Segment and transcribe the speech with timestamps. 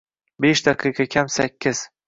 [0.45, 1.87] Besh daqiqa kam sakkiz.